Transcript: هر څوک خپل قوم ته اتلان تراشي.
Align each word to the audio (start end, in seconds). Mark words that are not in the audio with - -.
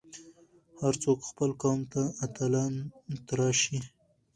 هر 0.81 0.93
څوک 1.03 1.19
خپل 1.29 1.51
قوم 1.61 1.79
ته 1.91 2.01
اتلان 2.25 2.73
تراشي. 3.27 3.79